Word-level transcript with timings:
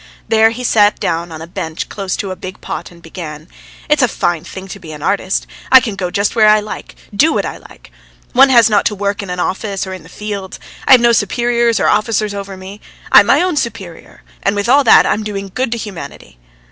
There 0.27 0.49
he 0.49 0.63
sat 0.63 0.99
down 0.99 1.31
on 1.31 1.43
a 1.43 1.45
bench 1.45 1.87
close 1.87 2.15
to 2.15 2.31
a 2.31 2.35
big 2.35 2.59
pot 2.59 2.89
and 2.89 3.03
began: 3.03 3.47
"It's 3.87 4.01
a 4.01 4.07
fine 4.07 4.43
thing 4.43 4.67
to 4.69 4.79
be 4.79 4.91
an 4.93 5.03
artist! 5.03 5.45
I 5.71 5.79
can 5.79 5.93
go 5.93 6.09
just 6.09 6.35
where 6.35 6.47
I 6.47 6.59
like, 6.59 6.95
do 7.15 7.31
what 7.31 7.45
I 7.45 7.57
like. 7.57 7.91
One 8.33 8.49
has 8.49 8.67
not 8.67 8.83
to 8.85 8.95
work 8.95 9.21
in 9.21 9.29
an 9.29 9.39
office 9.39 9.85
or 9.85 9.93
in 9.93 10.01
the 10.01 10.09
fields. 10.09 10.59
I've 10.87 11.01
no 11.01 11.11
superiors 11.11 11.79
or 11.79 11.87
officers 11.87 12.33
over 12.33 12.57
me.... 12.57 12.81
I'm 13.11 13.27
my 13.27 13.43
own 13.43 13.57
superior. 13.57 14.23
And 14.41 14.55
with 14.55 14.67
all 14.67 14.83
that 14.85 15.05
I'm 15.05 15.23
doing 15.23 15.51
good 15.53 15.71
to 15.73 15.77
humanity!" 15.77 16.39